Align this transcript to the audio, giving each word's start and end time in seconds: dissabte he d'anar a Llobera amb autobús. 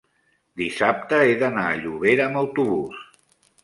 dissabte 0.61 1.21
he 1.27 1.37
d'anar 1.45 1.69
a 1.69 1.79
Llobera 1.85 2.29
amb 2.29 2.45
autobús. 2.45 3.09